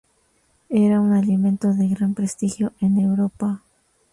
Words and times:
Era 0.71 0.99
un 0.99 1.13
alimento 1.13 1.75
de 1.75 1.87
gran 1.87 2.15
prestigio 2.15 2.73
en 2.79 2.97
Europa. 2.97 3.61